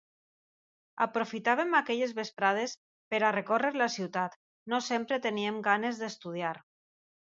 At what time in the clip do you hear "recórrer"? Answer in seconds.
3.37-3.73